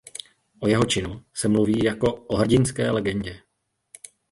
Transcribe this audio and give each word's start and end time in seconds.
O 0.59 0.67
jeho 0.67 0.83
činu 0.85 1.23
se 1.33 1.47
mluví 1.47 1.83
jako 1.83 2.13
o 2.15 2.35
"hrdinské 2.35 2.91
legendě". 2.91 3.41